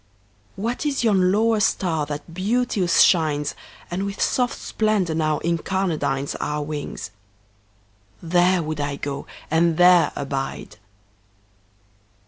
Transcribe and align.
What 0.55 0.83
is 0.83 1.03
yon 1.03 1.31
lower 1.31 1.59
star 1.59 2.07
that 2.07 2.33
beauteous 2.33 3.01
shines 3.01 3.53
And 3.91 4.03
with 4.03 4.19
soft 4.19 4.57
splendor 4.57 5.13
now 5.13 5.37
incarnadines 5.43 6.35
Our 6.39 6.63
wings? 6.63 7.11
There 8.19 8.63
would 8.63 8.79
I 8.81 8.95
go 8.95 9.27
and 9.51 9.77
there 9.77 10.11
abide." 10.15 10.77